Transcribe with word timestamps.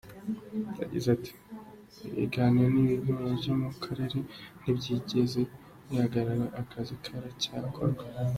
Yagize 0.79 1.07
ati 1.17 1.31
“Ibiganiro 2.17 2.67
n’ibihugu 2.71 3.23
byo 3.39 3.53
mu 3.61 3.69
Karere 3.83 4.17
ntibyigeze 4.59 5.39
bihagarara, 5.89 6.45
akazi 6.61 6.93
karacyakorwa. 7.05 8.03